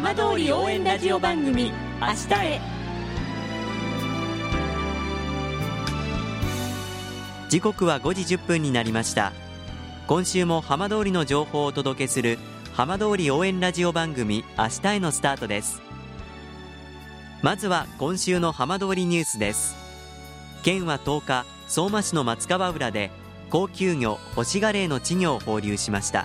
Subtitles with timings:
[0.00, 2.60] 浜通り応援ラジオ番組明日へ。
[7.48, 9.32] 時刻は5時1分になりました。
[10.06, 12.38] 今週も浜通りの情報をお届けする
[12.74, 15.82] 浜通り応援ラジオ番組明日へのスタートです。
[17.42, 19.74] まずは今週の浜通りニュースです。
[20.62, 23.10] 県は10日相馬市の松川浦で
[23.50, 26.24] 高級魚ホシガレイの稚魚を放流しました。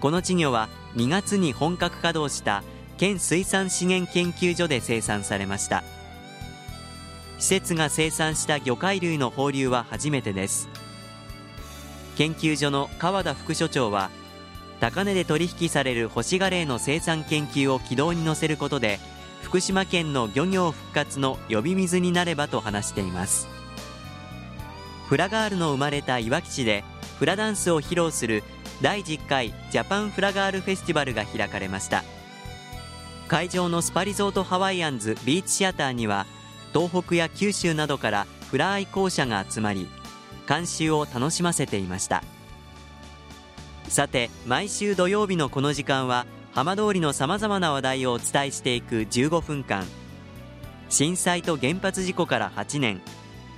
[0.00, 2.64] この稚魚は2月に本格稼働した
[2.96, 5.84] 県水産資源研究所で生産されました。
[7.38, 10.68] 施設が生産した魚介類の放流は初めてです。
[12.16, 14.10] 研究所の川田副所長は
[14.80, 18.98] 高値で取引されるホシガレイの生産研究を軌道に乗せることで
[19.42, 23.46] 福島県の漁業復活の呼び水になればと話しています。
[25.08, 26.82] フラガールの生まれたいわき市で
[27.20, 28.42] フラダンスを披露する
[28.80, 32.04] 第10回ジャパンフラガールフェスティバルが開かれました。
[33.26, 36.26] 会場のスパリゾートハワイアンズビーチシアターには
[36.72, 39.88] 東北や九州などからフラ愛好者が集まり
[40.48, 42.22] 監修を楽しませていました。
[43.88, 49.86] さて毎週土曜日のこの時間は浜通りのさまざまな話題をお伝えしていく15分間。
[50.88, 53.02] 震災と原発事故から8年。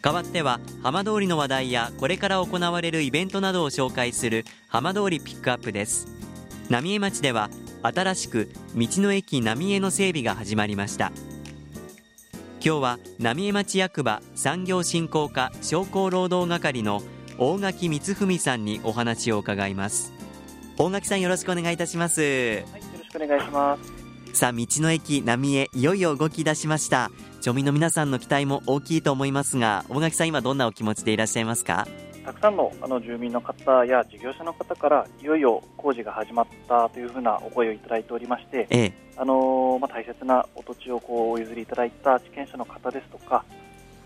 [0.00, 6.06] 代わっては浜通りの話題やこれから行われるイベントなどを紹介する浜通りピックアップです。
[6.70, 7.50] 浪江町では
[7.82, 11.10] 新しく道の駅浪江の整備が始まりました。
[12.64, 17.02] 今日は浪江町役場産業振興課商工労働係の
[17.38, 20.12] 大垣光文さんにお話を伺います。
[20.76, 22.64] 大垣さんよろしくお願いいたします、はい、よ
[22.98, 23.97] ろしくお願いします。
[24.38, 27.10] さあ道の駅浪江いよいよ動き出しました。
[27.40, 31.88] 町民の皆さんの期待も大きいと思いますが大垣さん今どんなお気持ちでいらっしゃいますか？
[32.24, 43.44] たくさんのあの住民の方や事業者の方からいよいよ工事が始まったというふうなお声をいただいておりまして、ええ、あのまあ、大切なお土地をこうお譲りいただいた地権者の方ですとか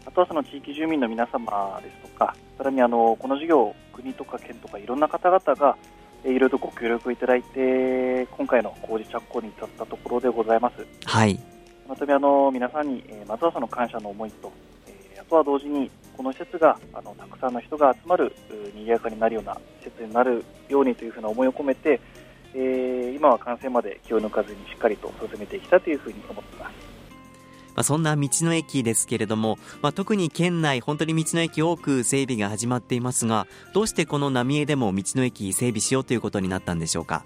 [0.06, 5.76] あとはその地域住民の皆様ですとかさらにあのこの事業国とか県とかいろんな方々が
[6.24, 10.86] いろいろとご協力いただいて今回の工事着工に至ったところでございます。
[11.04, 11.38] はい
[11.88, 14.50] またあの皆さんに、えー、まずはその感謝の思いと、
[14.86, 18.34] えー、あとは同時にこの施設があのたくさんの人が集まる
[18.74, 22.00] 賑やかになるような施設になるようにというふうな思いを込めて、
[22.54, 26.91] えー、今は完成まで気を抜かずにしっかりと進めていきたいというふうに思っています。
[27.74, 37.24] まあ、そんな道の駅ですけれども、まあ、特に県内、本当に道の駅多く整備が始まっていますが、どうしてこの浪江でも道の駅整備しようということになったんでしょうか？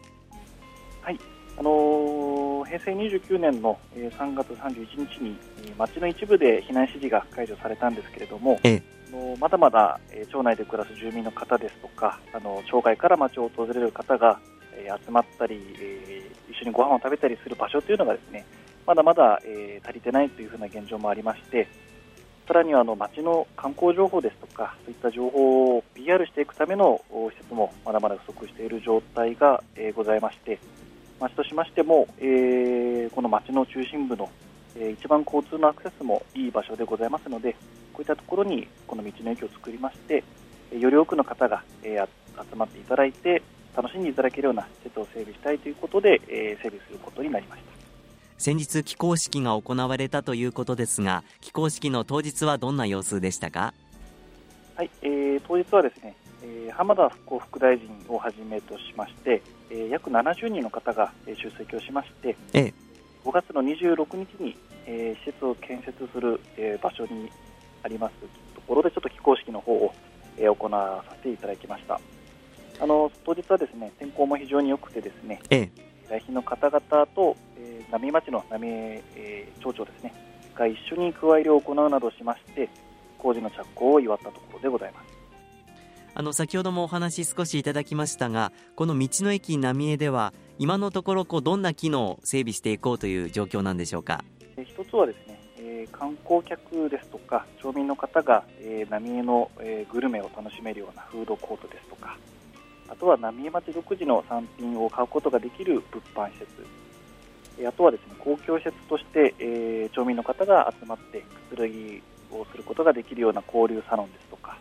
[1.03, 1.19] はい、
[1.59, 5.37] あのー、平成29年の3月31日に
[5.79, 14.41] 町の一部で避難指示が解除されたんですけれども、ええ、まだまだ町内で暮らす住民の方ですとか、あの町外から町を訪れる方が
[15.05, 15.57] 集まったり、
[16.51, 18.45] 一緒にご飯を食べたりする場所というのがですね、
[18.87, 21.69] まだまだ、えー、足りてないというふうな現状もありまして
[22.47, 30.61] さらにはあの町の観光情報ですとかそういった情報を PR していくための施設もまだまだ不足している状態が、えー、ございまして
[31.19, 34.31] 町としましても、えー、この町の中心部の、
[34.77, 37.55] えー、一番交通のアクセスもいい場所でございますので
[37.93, 40.23] こういったところにこの道の駅を作りまして
[40.79, 42.07] より多くの方が、えー、
[42.49, 43.43] 集まっていただいて
[43.77, 47.76] 楽しんでいただけるような施設を整備したいということで、えー、整備することになりました。
[48.39, 53.73] 先日起工式が行われたということですが起工式の当日はどんな様子でしたか？
[54.77, 62.75] はい、えー、当日はですね、えー、浜田復興副大臣をはじめとしまして、えー、約70人の方が出席をしまして、ええ、
[63.25, 67.31] 5月の26日に、えー、施設を建設する、えー、場所に
[67.83, 68.15] あります
[68.55, 69.95] ところでちょっと起工式の方を、
[70.37, 71.99] えー、行わさせていただきました。
[72.79, 80.15] あの当日はですね天候も非常に良くてですね、ええ来賓の方々と、えー、浪江町の浪江、えー、町長ですね。
[80.55, 82.71] が一緒に加え入れを行うなどしまして
[83.19, 85.07] 工事の着工を祝ったところでございます。
[86.15, 94.25] あの先ほどもお話少しいただきましたがこの道の駅浪江では今のところこうどんな機能を整備していこうという状況なんでしょうか？
[94.57, 102.17] 一つはですね、えー、観光客ですとか町民の方が、えー、浪江の、えー、グルメを楽しめるようなフードコートですとか
[102.89, 114.59] あとは浪江町独自の産品を買うことができる物販施設、あとはですね公共施設として、えー、町民の方が集まってくつろぎをすることができるような交流サロンですとか、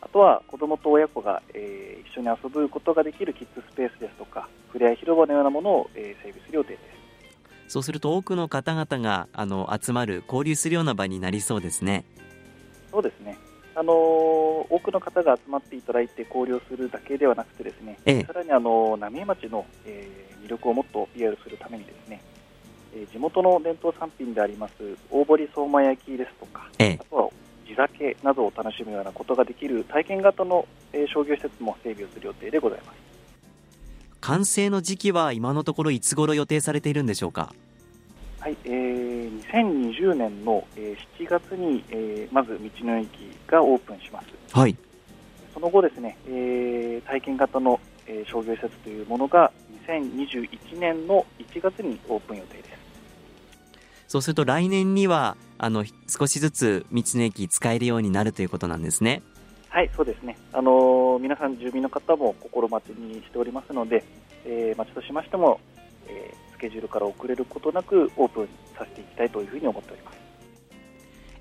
[0.00, 6.82] あとは子どもと親子が、えー、一緒に遊ぶことができるキッズスペースですとか、ふれあい広場のようなものを、えー、整備する予定です。
[7.68, 12.04] そうすると多くの方々があの集まる交流するような場になりそうですね。
[12.90, 13.38] そうですね。
[13.80, 22.20] あの多くの方が集まっていただいて交流するだけではなくてですね、ええ、さらにあの浪江町の、えー、魅力をもっと PR するためにですね、
[22.94, 24.72] えー、地元の伝統産品であります
[25.10, 27.30] 大堀相馬焼きですとか、え、あとは
[27.66, 32.96] 地酒などを楽しむようなことができる体験型の、えー、商業施設も整備をする予定でございます。
[34.20, 37.54] 完成の時期は今のところいつ頃予定されているんでしょうか？
[38.40, 38.70] はい、えー、
[39.52, 43.08] 2020年の、えー、7月に、えー、まず道の駅
[43.46, 44.26] がオープンします。
[44.52, 44.76] はい。
[45.54, 49.52] その後ですね、えー、体験型の、えー、商業施設というものが
[49.86, 52.70] 2021年の1月にオープン予定です。
[54.08, 59.22] そうすると来年にはあの少しずつ道の駅使えるようになるということなんですね。
[59.68, 60.36] はい、そうですね。
[60.52, 64.02] あのー、皆さん住民の方も心待ちにしておりますので、
[64.44, 65.60] えー、町としましても、
[66.08, 70.20] えー、スケジュールから遅れることなくオープンさせていきたいというふうに思っております。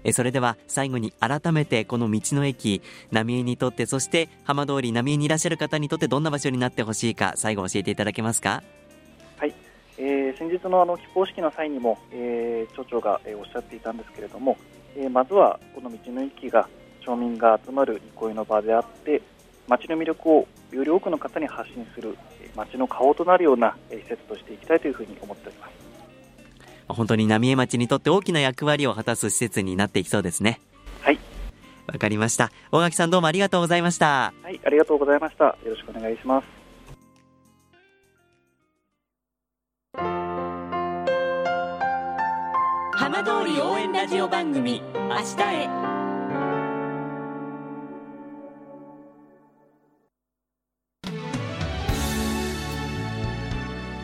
[0.06, 2.81] えそれでは最後に改めてこの道の駅
[3.12, 8.63] 浪江にとってそして浜通り浪江にいらっしゃる方にとってどんな場所になってほしいか最後教えていただけますか？
[9.38, 9.54] はい、
[9.98, 14.57] えー、先日のあの起工式の際にも、えー、町長が、えー、おっしゃっていたんですけれども、
[14.95, 16.69] えー、まずはこの道の駅が
[17.01, 19.22] 町民が集まる憩いの場であって
[19.69, 22.18] 町の魅力をより多くの方に発信する
[22.56, 25.69] 町の顔となるような施設としていきたいというふうに思っております。
[26.88, 30.60] 本当に浪江町にとって大きな役割を果たす施設になっていきそうですね。
[31.01, 31.19] はい。
[31.86, 32.51] わかりました。
[32.71, 34.33] 大垣さんどうもありがとうございました。
[34.42, 35.45] はいありがとうございました。
[35.45, 36.60] よろしくお願いします。
[42.94, 45.99] 浜通り応援ラジオ番組明日へ